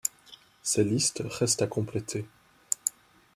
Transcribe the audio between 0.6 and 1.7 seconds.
Ces listes restent à